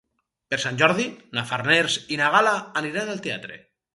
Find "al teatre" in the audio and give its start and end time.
3.15-3.63